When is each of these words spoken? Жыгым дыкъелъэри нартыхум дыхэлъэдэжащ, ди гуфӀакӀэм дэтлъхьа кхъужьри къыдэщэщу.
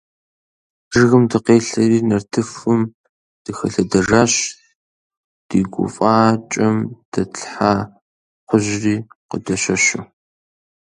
Жыгым 0.95 1.23
дыкъелъэри 1.29 1.99
нартыхум 2.09 2.81
дыхэлъэдэжащ, 3.43 4.33
ди 5.47 5.59
гуфӀакӀэм 5.73 6.77
дэтлъхьа 7.11 7.73
кхъужьри 8.45 8.95
къыдэщэщу. 9.29 10.03